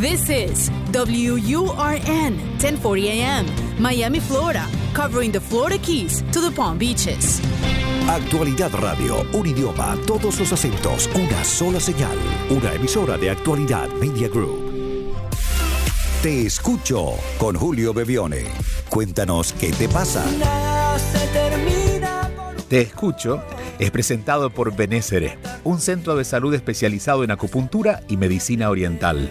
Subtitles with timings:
[0.00, 3.46] This is WURN 1040 AM,
[3.78, 7.38] Miami, Florida, covering the Florida Keys to the Palm Beaches.
[8.08, 12.16] Actualidad Radio, un idioma, todos los acentos, una sola señal.
[12.48, 14.72] Una emisora de Actualidad Media Group.
[16.22, 18.44] Te escucho con Julio Bebione.
[18.88, 20.24] Cuéntanos qué te pasa.
[22.70, 23.42] Te escucho
[23.78, 29.30] es presentado por Benésere, un centro de salud especializado en acupuntura y medicina oriental.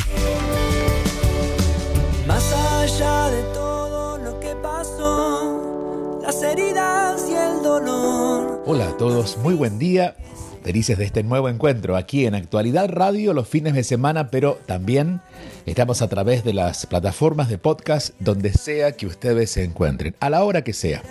[8.65, 10.15] Hola a todos, muy buen día.
[10.63, 15.19] Felices de este nuevo encuentro aquí en Actualidad Radio los fines de semana, pero también
[15.65, 20.29] estamos a través de las plataformas de podcast donde sea que ustedes se encuentren, a
[20.29, 21.01] la hora que sea.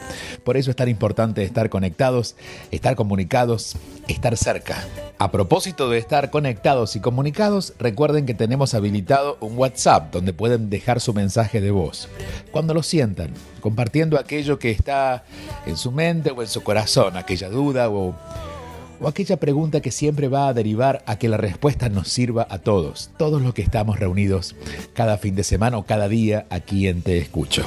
[0.45, 2.37] Por eso es tan importante estar conectados,
[2.71, 3.77] estar comunicados,
[4.07, 4.87] estar cerca.
[5.19, 10.71] A propósito de estar conectados y comunicados, recuerden que tenemos habilitado un WhatsApp donde pueden
[10.71, 12.09] dejar su mensaje de voz.
[12.53, 15.25] Cuando lo sientan, compartiendo aquello que está
[15.67, 18.15] en su mente o en su corazón, aquella duda o
[19.01, 22.59] o aquella pregunta que siempre va a derivar a que la respuesta nos sirva a
[22.59, 24.55] todos, todos los que estamos reunidos
[24.95, 27.65] cada fin de semana o cada día aquí en Te Escucho.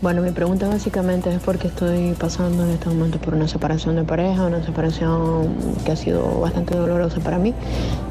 [0.00, 4.04] Bueno, mi pregunta básicamente es porque estoy pasando en este momento por una separación de
[4.04, 7.52] pareja, una separación que ha sido bastante dolorosa para mí,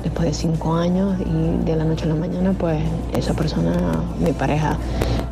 [0.03, 2.79] después de cinco años y de la noche a la mañana, pues
[3.15, 3.75] esa persona,
[4.19, 4.77] mi pareja,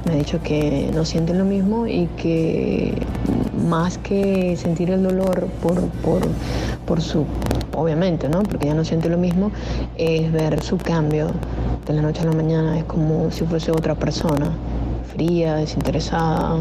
[0.06, 2.94] me ha dicho que no siente lo mismo y que
[3.68, 6.22] más que sentir el dolor por, por,
[6.86, 7.26] por su,
[7.76, 8.44] obviamente, ¿no?
[8.44, 9.52] Porque ya no siente lo mismo,
[9.98, 11.32] es ver su cambio
[11.86, 14.52] de la noche a la mañana, es como si fuese otra persona
[15.14, 16.58] fría, desinteresada,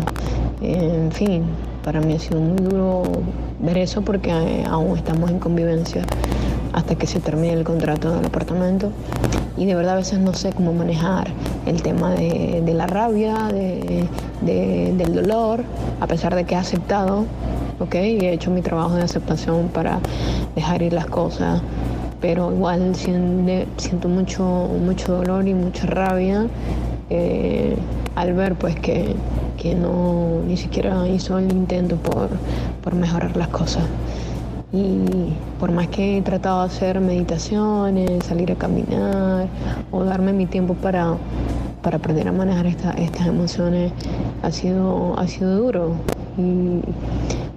[0.61, 1.45] en fin,
[1.85, 3.03] para mí ha sido muy duro
[3.61, 6.05] ver eso porque eh, aún estamos en convivencia
[6.73, 8.91] hasta que se termine el contrato del apartamento
[9.57, 11.29] y de verdad a veces no sé cómo manejar
[11.67, 15.63] el tema de, la rabia, del dolor,
[16.01, 17.27] a pesar de que he aceptado,
[17.79, 17.95] ¿ok?
[17.97, 20.01] Y he hecho mi trabajo de aceptación para
[20.55, 21.61] dejar ir las cosas,
[22.21, 26.47] pero igual siento, mucho, mucho dolor y mucha rabia.
[27.11, 27.77] Eh,
[28.15, 29.15] al ver pues que,
[29.77, 33.85] no ni siquiera hizo el intento por, mejorar las cosas.
[34.73, 39.49] Y por más que he tratado de hacer meditaciones, salir a caminar
[39.91, 41.17] o darme mi tiempo para,
[41.83, 43.93] para aprender a manejar estas emociones,
[44.43, 45.97] ha sido, ha sido duro.
[46.39, 46.83] Y,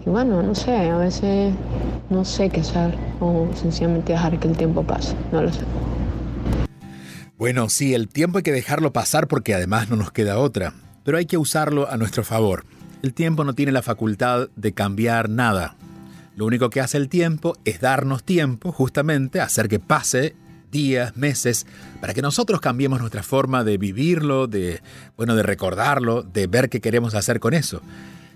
[0.05, 1.53] y, bueno, no sé, a veces
[2.09, 5.61] no sé qué hacer o sencillamente dejar que el tiempo pase, no lo sé.
[7.37, 11.17] Bueno, sí, el tiempo hay que dejarlo pasar porque además no nos queda otra, pero
[11.17, 12.65] hay que usarlo a nuestro favor.
[13.03, 15.75] El tiempo no tiene la facultad de cambiar nada.
[16.35, 20.35] Lo único que hace el tiempo es darnos tiempo, justamente, hacer que pase
[20.71, 21.67] días, meses,
[22.01, 24.81] para que nosotros cambiemos nuestra forma de vivirlo, de,
[25.15, 27.81] bueno, de recordarlo, de ver qué queremos hacer con eso.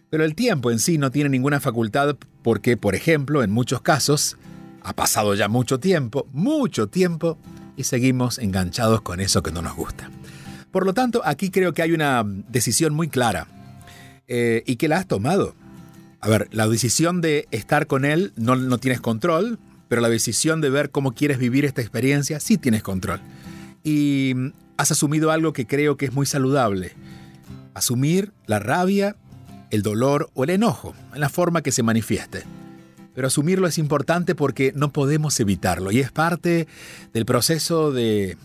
[0.09, 4.38] Pero el tiempo en sí no tiene ninguna facultad porque, por ejemplo, en muchos casos,
[4.84, 7.38] ha pasado ya mucho tiempo, mucho tiempo,
[7.75, 10.09] y seguimos enganchados con eso que no nos gusta.
[10.72, 13.47] Por lo tanto, aquí creo que hay una decisión muy clara
[14.28, 15.55] eh, y que la has tomado.
[16.19, 20.61] A ver, la decisión de estar con él no, no tienes control, pero la decisión
[20.61, 23.22] de ver cómo quieres vivir esta experiencia sí tienes control.
[23.84, 24.34] Y
[24.78, 26.93] has asumido algo que creo que es muy saludable.
[27.73, 29.16] Asumir la rabia,
[29.69, 32.43] el dolor o el enojo en la forma que se manifieste.
[33.13, 36.67] Pero asumirlo es importante porque no podemos evitarlo y es parte
[37.13, 38.37] del proceso de,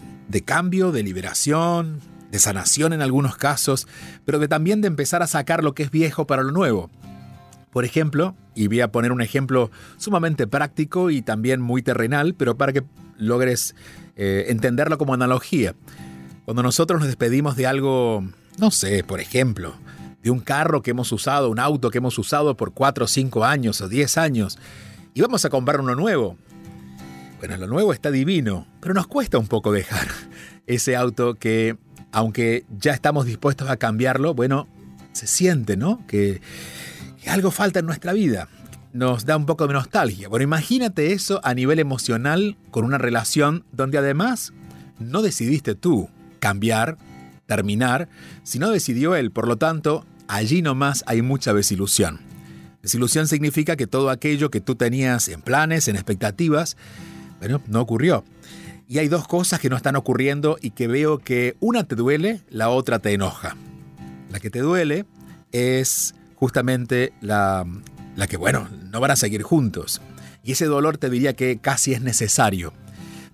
[0.46, 3.86] cambio, de liberación, de sanación en algunos casos,
[4.25, 6.90] pero de también de empezar a sacar lo que es viejo para lo nuevo.
[7.72, 12.56] Por ejemplo, y voy a poner un ejemplo sumamente práctico y también muy terrenal, pero
[12.56, 12.84] para que
[13.16, 13.74] logres
[14.16, 15.74] eh, entenderlo como analogía.
[16.44, 18.24] Cuando nosotros nos despedimos de algo
[18.58, 19.74] no sé, por ejemplo,
[20.22, 23.44] de un carro que hemos usado, un auto que hemos usado por 4 o 5
[23.44, 24.58] años o 10 años,
[25.14, 26.36] y vamos a comprar uno nuevo.
[27.38, 30.06] Bueno, lo nuevo está divino, pero nos cuesta un poco dejar
[30.66, 31.76] ese auto que,
[32.12, 34.68] aunque ya estamos dispuestos a cambiarlo, bueno,
[35.12, 36.06] se siente, ¿no?
[36.06, 36.40] Que
[37.28, 38.48] algo falta en nuestra vida.
[38.92, 40.28] Nos da un poco de nostalgia.
[40.28, 44.52] Bueno, imagínate eso a nivel emocional con una relación donde además
[44.98, 46.08] no decidiste tú
[46.40, 46.98] cambiar,
[47.46, 48.08] terminar,
[48.42, 49.30] sino decidió él.
[49.30, 52.20] Por lo tanto, allí nomás hay mucha desilusión.
[52.82, 56.76] Desilusión significa que todo aquello que tú tenías en planes, en expectativas,
[57.38, 58.25] bueno, no ocurrió.
[58.88, 62.42] Y hay dos cosas que no están ocurriendo y que veo que una te duele,
[62.50, 63.56] la otra te enoja.
[64.30, 65.06] La que te duele
[65.52, 67.64] es justamente la,
[68.16, 70.02] la que, bueno, no van a seguir juntos.
[70.42, 72.72] Y ese dolor te diría que casi es necesario.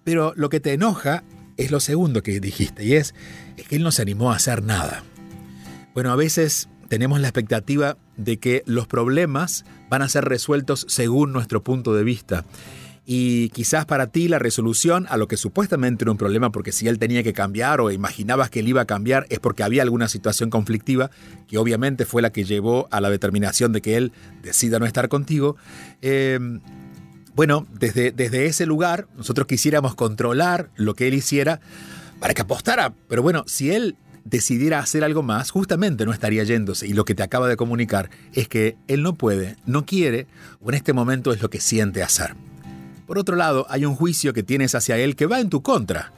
[0.05, 1.25] Pero lo que te enoja
[1.56, 3.14] es lo segundo que dijiste, y es,
[3.56, 5.05] es que él no se animó a hacer nada.
[5.94, 11.32] Bueno, a veces tenemos la expectativa de que los problemas van a ser resueltos según
[11.32, 12.44] nuestro punto de vista.
[13.10, 16.88] Y quizás para ti la resolución a lo que supuestamente era un problema, porque si
[16.88, 20.08] él tenía que cambiar o imaginabas que él iba a cambiar, es porque había alguna
[20.08, 21.10] situación conflictiva,
[21.46, 24.12] que obviamente fue la que llevó a la determinación de que él
[24.43, 25.56] decida no estar contigo.
[26.02, 26.38] Eh,
[27.34, 31.60] bueno, desde, desde ese lugar nosotros quisiéramos controlar lo que él hiciera
[32.20, 32.93] para que apostara.
[33.08, 33.96] Pero bueno, si él
[34.26, 36.87] decidiera hacer algo más, justamente no estaría yéndose.
[36.87, 40.26] Y lo que te acaba de comunicar es que él no puede, no quiere,
[40.60, 42.34] o en este momento es lo que siente hacer.
[43.08, 46.12] Por otro lado, hay un juicio que tienes hacia él que va en tu contra.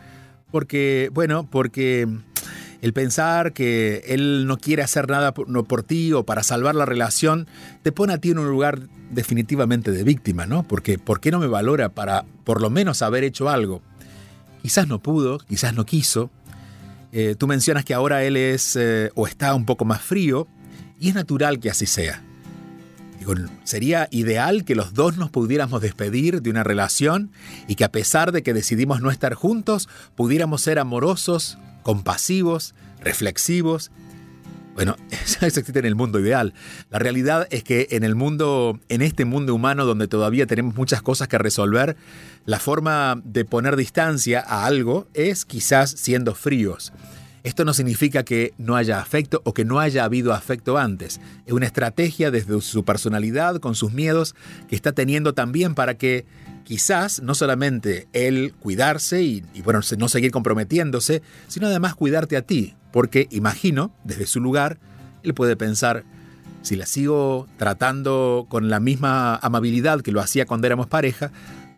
[0.51, 2.09] Porque, bueno, porque
[2.83, 6.75] el pensar que él no quiere hacer nada por, no, por ti o para salvar
[6.75, 7.47] la relación
[7.85, 8.81] te pone a ti en un lugar
[9.13, 10.65] definitivamente de víctima, ¿no?
[10.65, 13.83] Porque ¿por qué no me valora para por lo menos haber hecho algo?
[14.61, 16.29] Quizás no pudo, quizás no quiso.
[17.13, 20.49] Eh, tú mencionas que ahora él es eh, o está un poco más frío
[20.99, 22.25] y es natural que así sea.
[23.21, 23.35] Digo,
[23.65, 27.31] sería ideal que los dos nos pudiéramos despedir de una relación
[27.69, 33.91] y que a pesar de que decidimos no estar juntos, pudiéramos ser amorosos, compasivos, reflexivos.
[34.75, 36.55] Bueno, eso existe en el mundo ideal.
[36.89, 41.03] La realidad es que en el mundo, en este mundo humano donde todavía tenemos muchas
[41.03, 41.99] cosas que resolver,
[42.47, 46.95] la forma de poner distancia a algo es quizás siendo fríos.
[47.43, 51.21] Esto no significa que no haya afecto o que no haya habido afecto antes.
[51.47, 54.35] Es una estrategia desde su personalidad, con sus miedos,
[54.69, 56.27] que está teniendo también para que
[56.65, 62.75] quizás no solamente él cuidarse y, bueno, no seguir comprometiéndose, sino además cuidarte a ti.
[62.93, 64.79] Porque imagino, desde su lugar,
[65.23, 66.05] él puede pensar,
[66.61, 71.33] si la sigo tratando con la misma amabilidad que lo hacía cuando éramos pareja,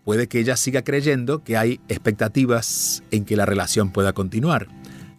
[0.04, 4.66] puede que ella siga creyendo que hay expectativas en que la relación pueda continuar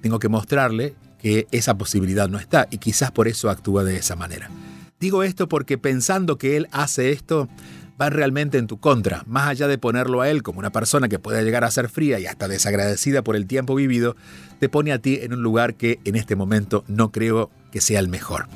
[0.04, 4.18] tengo que mostrarle que esa posibilidad no está y quizás por eso actúa de esa
[4.18, 4.50] manera.
[5.00, 7.48] Digo esto porque pensando que él hace esto,
[8.00, 11.20] va realmente en tu contra, más allá de ponerlo a él como una persona que
[11.20, 14.18] puede llegar a ser fría y hasta desagradecida por el tiempo vivido,
[14.60, 18.02] te pone a ti en un lugar que en este momento no creo que sea
[18.02, 18.48] el mejor.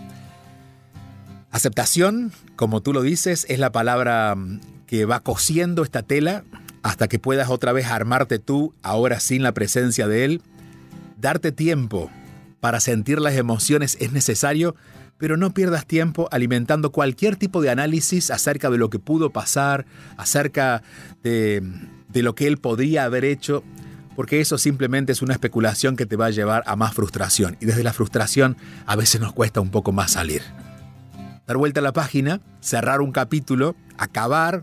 [1.50, 6.44] Aceptación, como tú lo dices, es la palabra mm, que va cosiendo esta tela
[6.84, 10.42] hasta que puedas otra vez armarte tú, ahora sin la presencia de él,
[11.18, 12.12] Darte tiempo
[12.60, 14.76] para sentir las emociones es necesario,
[15.18, 19.86] pero no pierdas tiempo alimentando cualquier tipo de análisis acerca de lo que pudo pasar,
[20.16, 20.84] acerca
[21.24, 21.64] de,
[22.10, 23.64] de, lo que él podría haber hecho,
[24.16, 27.58] porque eso simplemente es una especulación que te va a llevar a más frustración.
[27.60, 30.44] Y desde la frustración a veces nos cuesta un poco más salir.
[31.48, 34.62] Dar vuelta a la página, cerrar un capítulo, acabar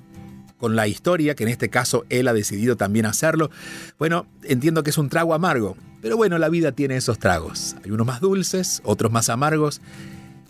[0.59, 3.51] con la historia, que en este caso él ha decidido también hacerlo.
[3.99, 7.77] Bueno, entiendo que es un trago amargo, pero bueno, la vida tiene esos tragos.
[7.85, 9.81] Hay unos más dulces, otros más amargos.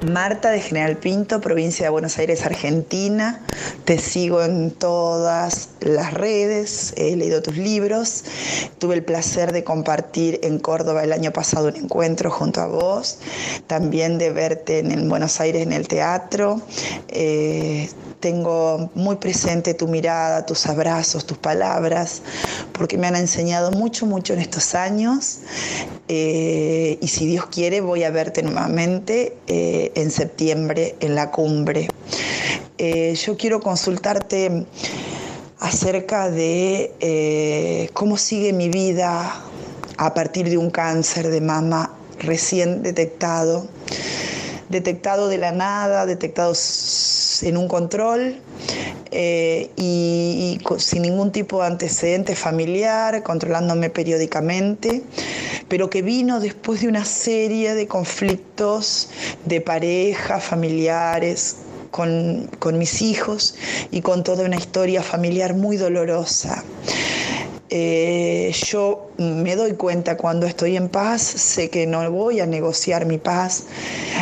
[0.00, 3.40] Marta de General Pinto, provincia de Buenos Aires, Argentina.
[3.84, 8.24] Te sigo en todas las redes, he leído tus libros.
[8.78, 13.18] Tuve el placer de compartir en Córdoba el año pasado un encuentro junto a vos,
[13.66, 16.60] también de verte en Buenos Aires en el teatro.
[17.08, 17.88] Eh,
[18.22, 22.22] tengo muy presente tu mirada, tus abrazos, tus palabras,
[22.72, 25.40] porque me han enseñado mucho, mucho en estos años.
[26.06, 31.88] Eh, y si Dios quiere, voy a verte nuevamente eh, en septiembre en la cumbre.
[32.78, 34.66] Eh, yo quiero consultarte
[35.58, 39.42] acerca de cómo sigue mi vida
[39.96, 43.66] a partir de un cáncer de mama recién detectado,
[44.68, 46.54] detectado de la nada, detectado
[47.42, 48.40] en un control
[49.10, 55.02] eh, y, sin ningún tipo de antecedente familiar, controlándome periódicamente,
[55.72, 59.08] pero que vino después de una serie de conflictos
[59.46, 61.56] de pareja, familiares,
[61.90, 63.54] con, con, mis hijos
[63.90, 66.62] y con toda una historia familiar muy dolorosa.
[67.70, 73.06] Eh, yo me doy cuenta cuando estoy en paz, sé que no voy a negociar
[73.06, 73.64] mi paz,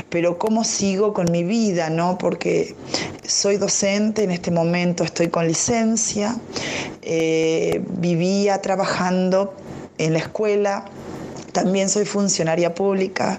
[0.09, 2.16] pero cómo sigo con mi vida, ¿no?
[2.16, 2.76] Porque
[3.26, 6.37] soy docente, en este momento estoy con licencia,
[7.02, 9.57] eh, vivía trabajando
[9.99, 10.85] en la escuela,
[11.52, 13.38] también soy funcionaria pública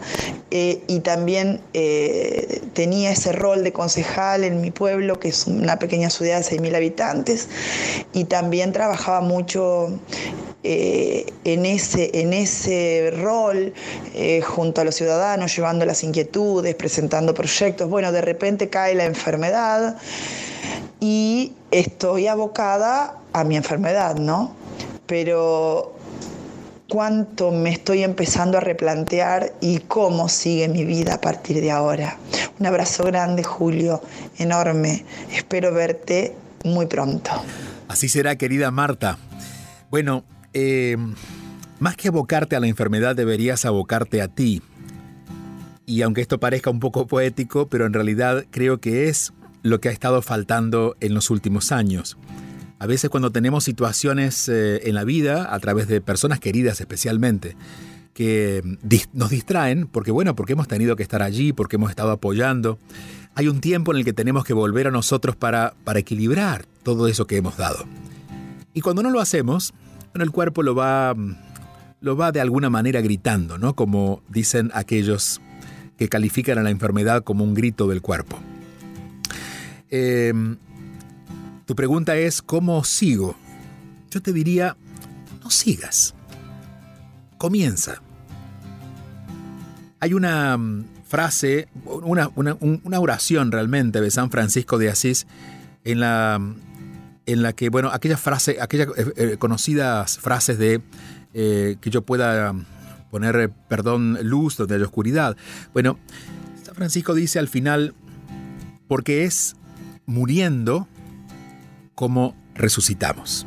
[0.50, 5.80] eh, y también eh, tenía ese rol de concejal en mi pueblo, que es una
[5.80, 7.48] pequeña ciudad de 6.000 habitantes,
[8.13, 10.00] y también trabajaba mucho
[10.63, 13.74] eh, en, ese, en ese rol
[14.44, 17.89] junto a los ciudadanos, llevando las inquietudes, presentando proyectos.
[17.89, 19.98] Bueno, de repente cae la enfermedad
[21.00, 24.53] y estoy abocada a mi enfermedad, ¿no?
[25.08, 25.90] Pero
[26.91, 32.17] cuánto me estoy empezando a replantear y cómo sigue mi vida a partir de ahora.
[32.60, 34.01] Un abrazo grande, Julio,
[34.38, 35.05] enorme.
[35.33, 37.31] Espero verte muy pronto.
[37.88, 39.17] Así será, querida Marta.
[39.89, 40.98] Bueno, eh,
[41.79, 44.62] más que abocarte a la enfermedad, deberías abocarte a ti.
[45.86, 49.31] Y aunque esto parezca un poco poético, pero en realidad creo que es
[49.63, 52.17] lo que ha estado faltando en los últimos años.
[52.81, 57.55] A veces cuando tenemos situaciones eh, en la vida, a través de personas queridas especialmente,
[58.15, 58.63] que
[59.13, 62.79] nos distraen, porque bueno, porque hemos tenido que estar allí, porque hemos estado apoyando,
[63.35, 67.07] hay un tiempo en el que tenemos que volver a nosotros para, para equilibrar todo
[67.07, 67.85] eso que hemos dado.
[68.73, 69.75] Y cuando no lo hacemos,
[70.15, 71.15] el cuerpo lo va,
[72.00, 73.75] lo va de alguna manera gritando, ¿no?
[73.75, 75.39] Como dicen aquellos
[76.00, 78.39] que califican a la enfermedad como un grito del cuerpo.
[79.91, 80.33] Eh,
[81.72, 83.34] tu pregunta es, ¿cómo sigo?
[84.10, 84.75] Yo te diría,
[85.42, 86.13] no sigas.
[87.38, 88.01] Comienza.
[90.01, 92.30] Hay una mm, frase, una,
[93.00, 95.28] oración realmente de San Francisco de Asís
[95.86, 96.56] en la, mm,
[97.28, 98.20] en la que, bueno, aquella
[98.60, 100.82] aquellas eh, eh, conocidas frases de
[101.34, 102.66] eh, que yo pueda mm,
[103.12, 105.38] poner, perdón, luz donde hay oscuridad.
[105.72, 105.98] Bueno,
[106.66, 107.94] San Francisco dice al final,
[108.90, 109.56] porque es
[110.06, 110.90] muriendo
[112.01, 113.46] cómo resucitamos.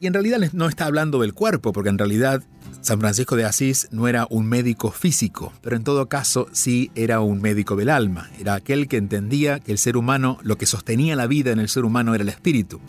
[0.00, 2.42] Y en realidad no está hablando del cuerpo, porque en realidad
[2.80, 7.20] San Francisco de Asís no era un médico físico, pero en todo caso sí era
[7.20, 8.30] un médico del alma.
[8.40, 11.68] Era aquel que entendía que el ser humano, lo que sostenía la vida en el
[11.68, 12.80] ser humano era el espíritu.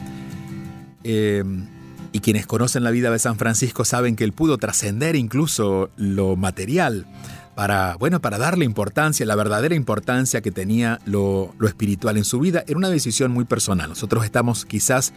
[1.03, 1.43] Eh,
[2.13, 6.37] y quienes conocen la vida de San Francisco saben que él pudo trascender incluso lo
[6.37, 7.05] material
[7.57, 12.39] para, bueno, para darle importancia, la verdadera importancia que tenía lo, lo espiritual en su
[12.39, 13.89] vida, era una decisión muy personal.
[13.89, 15.11] Nosotros estamos quizás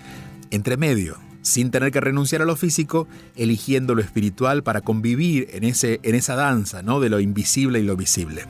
[0.50, 3.06] entre medio, sin tener que renunciar a lo físico,
[3.36, 6.98] eligiendo lo espiritual para convivir en, ese, en esa danza ¿no?
[6.98, 8.46] de lo invisible y lo visible.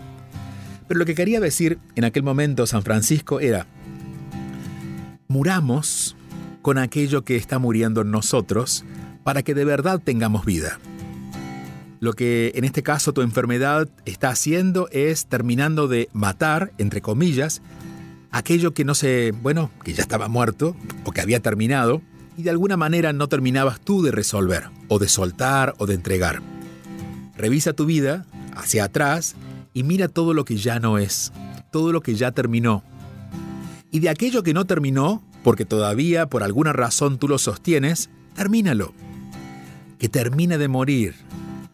[0.86, 3.66] Pero lo que quería decir en aquel momento San Francisco era,
[5.26, 6.14] muramos
[6.62, 8.84] con aquello que está muriendo en nosotros
[9.24, 10.78] para que de verdad tengamos vida.
[12.00, 17.60] Lo que en este caso tu enfermedad está haciendo es terminando de matar, entre comillas,
[18.30, 22.00] aquello que no se, bueno, que ya estaba muerto o que había terminado
[22.38, 26.40] y de alguna manera no terminabas tú de resolver o de soltar o de entregar.
[27.36, 28.24] Revisa tu vida
[28.56, 29.36] hacia atrás
[29.74, 31.32] y mira todo lo que ya no es,
[31.70, 32.82] todo lo que ya terminó.
[33.90, 38.94] Y de aquello que no terminó, porque todavía por alguna razón tú lo sostienes, termínalo.
[39.98, 41.14] Que termine de morir,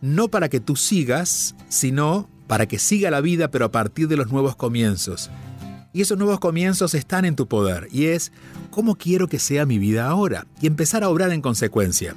[0.07, 4.17] no para que tú sigas, sino para que siga la vida, pero a partir de
[4.17, 5.31] los nuevos comienzos.
[5.93, 8.31] Y esos nuevos comienzos están en tu poder, y es
[8.71, 12.15] cómo quiero que sea mi vida ahora, y empezar a obrar en consecuencia.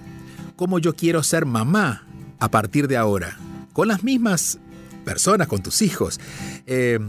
[0.55, 2.05] Cómo yo quiero ser mamá
[2.39, 3.38] a partir de ahora,
[3.74, 4.60] con las mismas
[5.03, 6.19] personas, con tus hijos.
[6.67, 7.00] Eh,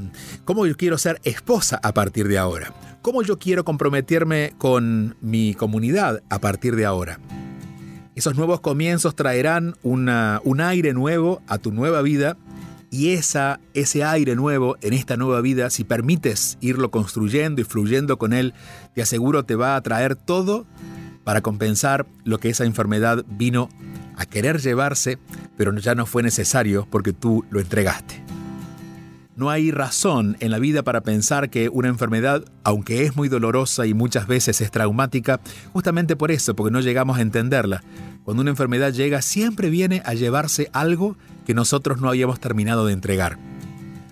[0.47, 2.73] ¿Cómo yo quiero ser esposa a partir de ahora?
[3.03, 7.19] ¿Cómo yo quiero comprometerme con mi comunidad a partir de ahora?
[8.21, 12.37] Esos nuevos comienzos traerán una, un aire nuevo a tu nueva vida
[12.91, 18.19] y esa, ese aire nuevo en esta nueva vida, si permites irlo construyendo y fluyendo
[18.19, 18.53] con él,
[18.95, 20.67] te aseguro te va a traer todo
[21.25, 23.71] para compensar lo que esa enfermedad vino
[24.17, 25.17] a querer llevarse,
[25.57, 28.23] pero ya no fue necesario porque tú lo entregaste.
[29.41, 33.87] No hay razón en la vida para pensar que una enfermedad, aunque es muy dolorosa
[33.87, 35.41] y muchas veces es traumática,
[35.73, 37.83] justamente por eso, porque no llegamos a entenderla.
[38.31, 42.93] Cuando una enfermedad llega, siempre viene a llevarse algo que nosotros no habíamos terminado de
[42.93, 43.41] entregar.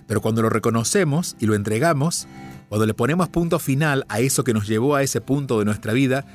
[0.07, 2.27] Pero cuando lo reconocemos y lo entregamos,
[2.67, 5.93] cuando le ponemos punto final a eso que nos llevó a ese punto de nuestra
[5.93, 6.25] vida,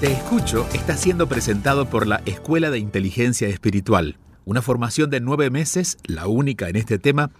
[0.00, 5.48] Te escucho está siendo presentado por la Escuela de Inteligencia Espiritual, una formación de nueve
[5.48, 7.30] meses, la única en este tema,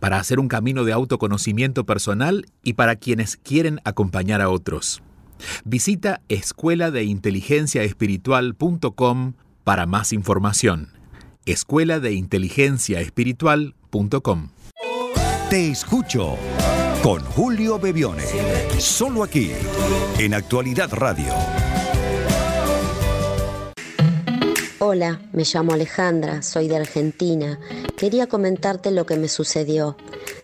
[0.00, 5.00] para hacer un camino de autoconocimiento personal y para quienes quieren acompañar a otros.
[5.64, 10.90] Visita escuela de inteligencia espiritual.com para más información.
[11.46, 14.48] Escuela de inteligencia espiritual.com.
[15.50, 16.36] Te escucho
[17.02, 18.24] con Julio Bebione.
[18.78, 19.52] Solo aquí,
[20.18, 21.32] en Actualidad Radio.
[24.86, 27.58] Hola, me llamo Alejandra, soy de Argentina.
[27.96, 29.96] Quería comentarte lo que me sucedió.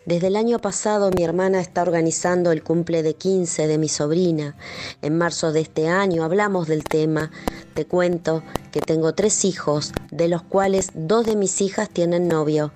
[0.07, 4.57] Desde el año pasado mi hermana está organizando el cumple de 15 de mi sobrina.
[5.03, 7.31] En marzo de este año hablamos del tema.
[7.75, 12.73] Te cuento que tengo tres hijos, de los cuales dos de mis hijas tienen novio.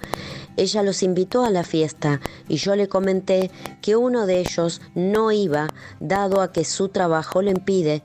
[0.59, 5.33] Ella los invitó a la fiesta y yo le comenté que uno de ellos no
[5.33, 5.69] iba,
[6.01, 8.03] dado a que su trabajo lo impide,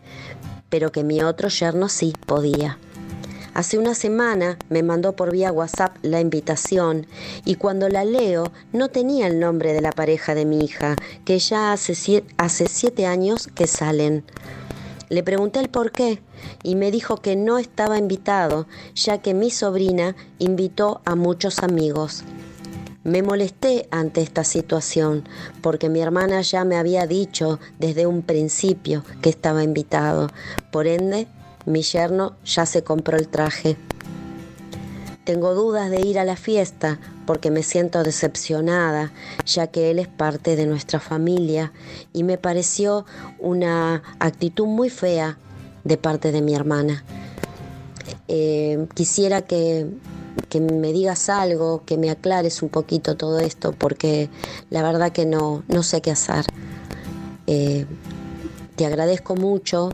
[0.69, 2.79] pero que mi otro yerno sí podía.
[3.53, 7.07] Hace una semana me mandó por vía WhatsApp la invitación
[7.45, 11.39] y cuando la leo no tenía el nombre de la pareja de mi hija, que
[11.39, 14.23] ya hace siete, años que salen.
[15.09, 16.21] Le pregunté el por qué
[16.61, 22.23] y me dijo que no estaba invitado, ya que mi sobrina invitó a muchos amigos.
[23.03, 25.27] Me molesté ante esta situación
[25.61, 30.27] porque mi hermana ya me había dicho desde un principio que estaba invitado.
[30.71, 31.27] Por ende,
[31.69, 33.77] mi yerno ya se compró el traje.
[35.23, 39.11] Tengo dudas de ir a la fiesta porque me siento decepcionada,
[39.45, 41.71] ya que él es parte de nuestra familia
[42.11, 43.05] y me pareció
[43.37, 45.37] una actitud muy fea
[45.83, 47.03] de parte de mi hermana.
[48.27, 49.85] Eh, quisiera que,
[50.49, 54.29] que, me digas algo, que me aclares un poquito todo esto, porque
[54.71, 56.45] la verdad que no, no sé qué hacer.
[57.45, 57.85] Eh,
[58.75, 59.91] te agradezco mucho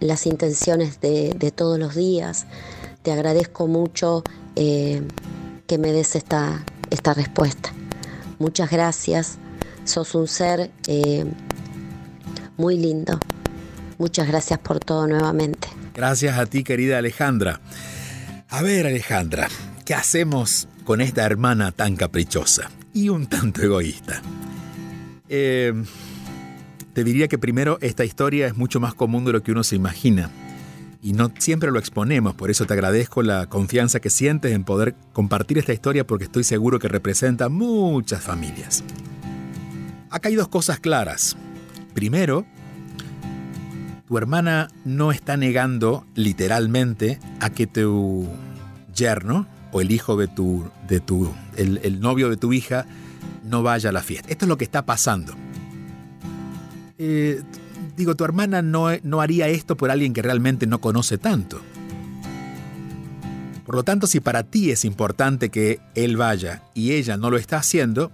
[0.00, 2.46] las intenciones de, todos los días.
[3.02, 4.22] Te agradezco mucho
[4.56, 5.02] eh,
[5.66, 7.72] que me des esta, esta respuesta.
[8.38, 9.38] Muchas gracias.
[9.84, 11.24] Sos un ser eh,
[12.56, 13.18] muy lindo.
[13.98, 15.68] Muchas gracias por todo nuevamente.
[15.94, 17.60] Gracias a ti, querida Alejandra.
[18.48, 19.48] A ver, Alejandra,
[19.84, 24.22] ¿qué hacemos con esta hermana tan caprichosa y un tanto egoísta?
[25.28, 25.72] Eh,
[26.98, 29.76] te diría que primero esta historia es mucho más común de lo que uno se
[29.76, 30.32] imagina
[31.00, 34.96] y no siempre lo exponemos, por eso te agradezco la confianza que sientes en poder
[35.12, 38.82] compartir esta historia porque estoy seguro que representa muchas familias.
[40.10, 41.36] Acá hay dos cosas claras.
[41.94, 42.44] Primero,
[44.08, 48.26] tu hermana no está negando literalmente a que tu
[48.92, 52.86] yerno o el hijo de tu, de tu el, novio de tu hija
[53.44, 54.28] no vaya a la fiesta.
[54.32, 55.36] Esto es lo que está pasando.
[56.98, 57.42] Eh,
[57.96, 61.60] digo, tu hermana no, no haría esto por alguien que realmente no conoce tanto.
[63.64, 67.36] Por lo tanto, si para ti es importante que él vaya y ella no lo
[67.36, 68.10] está haciendo,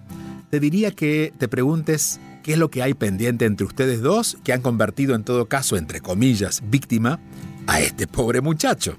[0.49, 4.53] te diría que te preguntes qué es lo que hay pendiente entre ustedes dos que
[4.53, 7.19] han convertido en todo caso, entre comillas, víctima
[7.67, 8.97] a este pobre muchacho,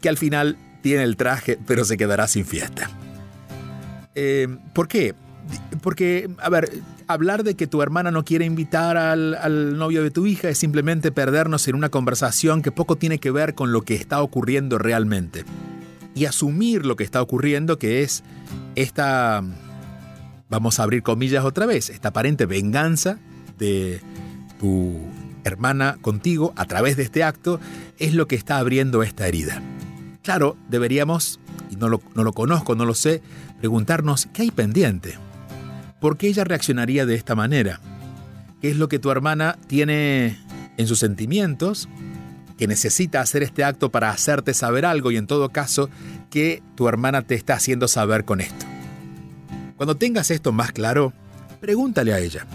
[0.00, 2.90] que al final tiene el traje pero se quedará sin fiesta.
[4.14, 5.14] Eh, ¿Por qué?
[5.82, 6.70] Porque, a ver,
[7.06, 11.12] hablar de que tu hermana no quiere invitar al, novio de tu hija es simplemente
[11.12, 15.44] perdernos en una conversación que poco tiene que ver con lo que está ocurriendo realmente.
[16.14, 18.22] Y asumir lo que está ocurriendo, que es
[18.76, 19.42] esta
[20.48, 23.18] vamos a abrir comillas otra vez, esta aparente venganza
[23.58, 24.00] de
[24.60, 25.00] tu
[25.42, 27.60] hermana contigo a través de este acto
[27.98, 29.62] es lo que está abriendo esta herida.
[30.22, 33.20] Claro, deberíamos, y no lo, no lo conozco, no lo sé,
[33.58, 35.18] preguntarnos qué hay pendiente.
[36.04, 37.80] ¿Por qué ella reaccionaría de esta manera?
[38.60, 40.36] ¿Qué es lo que tu hermana tiene
[40.76, 41.88] en sus sentimientos
[42.58, 45.88] que necesita hacer este acto para hacerte saber algo y en todo caso,
[46.28, 48.66] qué tu hermana te está haciendo saber con esto?
[49.78, 51.14] Cuando tengas esto más claro,
[51.62, 52.46] pregúntale a ella.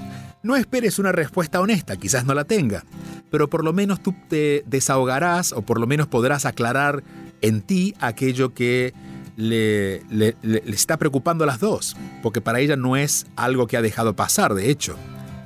[0.43, 2.83] No esperes una respuesta honesta, quizás no la tenga,
[3.31, 7.01] pero por lo menos tú te desahogarás o por lo menos podrás aclarar
[7.41, 8.93] en ti aquello que
[9.39, 10.35] le, le,
[10.67, 14.53] está preocupando a las dos, porque para ella no es algo que ha dejado pasar,
[14.53, 14.97] de hecho.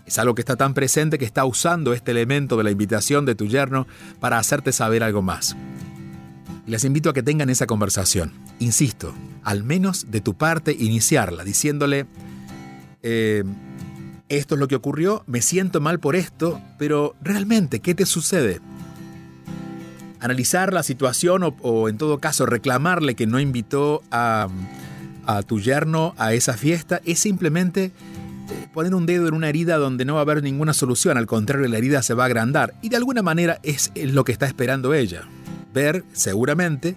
[0.08, 3.36] Es algo que está tan presente que está usando este elemento de la invitación de
[3.36, 3.88] tu yerno
[4.20, 5.56] para hacerte saber algo más.
[6.66, 8.34] Les invito a que tengan esa conversación.
[8.60, 12.08] Insisto, al menos de tu parte iniciarla, diciéndole,
[13.04, 13.44] eh,
[14.28, 18.60] esto es lo que ocurrió, me siento mal por esto, pero realmente, ¿qué te sucede?
[20.24, 24.48] Analizar la situación o, en todo caso reclamarle que no invitó a,
[25.48, 27.92] tu yerno a esa fiesta es simplemente eh,
[28.74, 31.68] poner un dedo en una herida donde no va a haber ninguna solución, al contrario
[31.68, 34.94] la herida se va a agrandar y de alguna manera es lo que está esperando
[34.94, 35.28] ella
[35.74, 36.96] ver seguramente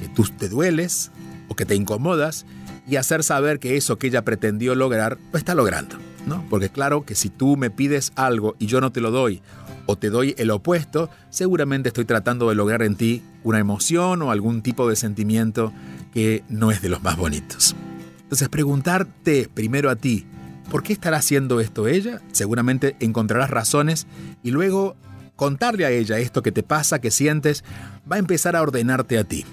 [0.00, 1.12] que tú te dueles
[1.48, 2.46] o que te incomodas
[2.88, 6.44] y hacer saber que eso que ella pretendió lograr lo está logrando, ¿no?
[6.50, 9.42] Porque claro que si tú me pides algo y yo no te lo doy
[9.86, 14.30] o te doy el opuesto, seguramente estoy tratando de lograr en ti una emoción o
[14.30, 15.72] algún tipo de sentimiento
[16.12, 17.74] que no es de los más bonitos.
[18.22, 20.26] Entonces preguntarte primero a ti,
[20.70, 22.20] ¿por qué estará haciendo esto ella?
[22.32, 24.06] Seguramente encontrarás razones
[24.42, 24.96] y luego
[25.36, 27.64] contarle a ella esto que te pasa, que sientes,
[28.10, 29.44] va a empezar a ordenarte a ti.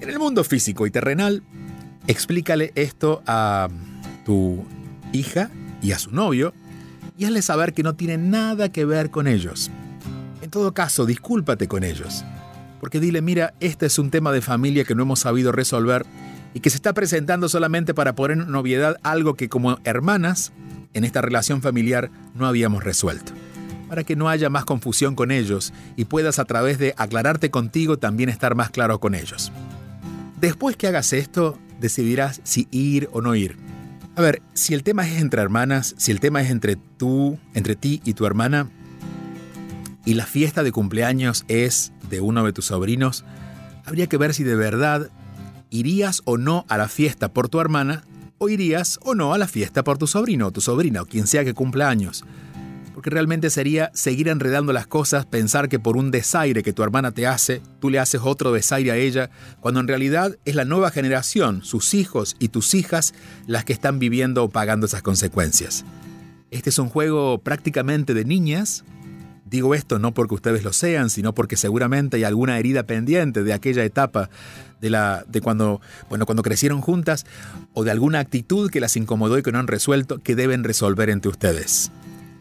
[0.00, 1.42] En el mundo físico y terrenal,
[2.06, 3.68] explícale esto a
[4.24, 4.64] tu
[5.12, 5.50] hija
[5.82, 6.54] y a su novio
[7.18, 9.70] y hazle saber que no tiene nada que ver con ellos.
[10.40, 12.24] En todo caso, discúlpate con ellos.
[12.80, 16.06] Porque dile, mira, este es un tema de familia que no hemos sabido resolver
[16.54, 20.52] y que se está presentando solamente para poner en novedad algo que como hermanas,
[20.94, 23.32] en esta relación familiar, no habíamos resuelto
[23.88, 27.98] para que no haya más confusión con ellos y puedas a través de aclararte contigo
[27.98, 29.50] también estar más claro con ellos.
[30.38, 33.56] Después que hagas esto, decidirás si ir o no ir.
[34.18, 37.76] A ver, si el tema es entre hermanas, si el tema es entre tú, entre
[37.76, 38.68] ti y tu hermana,
[40.04, 43.24] y la fiesta de cumpleaños es de uno de tus sobrinos,
[43.84, 45.08] habría que ver si de verdad
[45.70, 48.02] irías o no a la fiesta por tu hermana,
[48.38, 51.28] o irías o no a la fiesta por tu sobrino o tu sobrina o quien
[51.28, 52.24] sea que cumpla años
[52.98, 57.12] porque realmente sería seguir enredando las cosas, pensar que por un desaire que tu hermana
[57.12, 59.30] te hace, tú le haces otro desaire a ella,
[59.60, 63.14] cuando en realidad es la nueva generación, sus hijos y tus hijas,
[63.46, 65.84] las que están viviendo o pagando esas consecuencias.
[66.50, 68.82] Este es un juego prácticamente de niñas.
[69.44, 73.52] Digo esto no porque ustedes lo sean, sino porque seguramente hay alguna herida pendiente de
[73.52, 74.28] aquella etapa
[74.80, 77.26] de, la, de cuando, bueno, cuando crecieron juntas
[77.74, 81.10] o de alguna actitud que las incomodó y que no han resuelto que deben resolver
[81.10, 81.92] entre ustedes.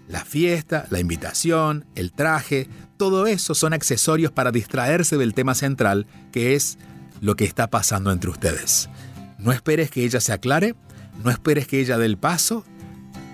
[0.08, 6.08] La fiesta, la invitación, el traje, todo eso son accesorios para distraerse del tema central,
[6.32, 6.78] que es
[7.20, 8.90] lo que está pasando entre ustedes.
[9.38, 10.76] No esperes que ella se aclare,
[11.24, 12.64] no esperes que ella dé el paso,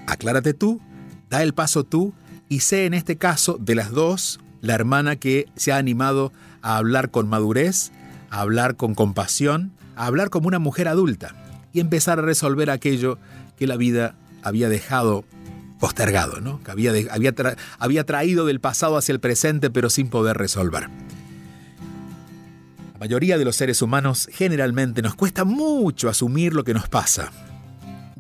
[0.08, 0.82] aclárate tú,
[1.30, 2.14] da el paso tú
[2.50, 6.32] y sé en este caso de las dos la hermana que se ha animado
[6.62, 7.92] a hablar con madurez,
[8.30, 11.36] a hablar con compasión, a hablar como una mujer adulta
[11.74, 13.20] y empezar a resolver aquello
[13.58, 15.26] que la vida había dejado
[15.84, 16.64] postergado, ¿no?
[16.64, 17.34] que había, había,
[17.78, 20.84] había traído del pasado hacia el presente pero sin poder resolver.
[22.94, 27.34] La mayoría de los seres humanos generalmente nos cuesta mucho asumir lo que nos pasa,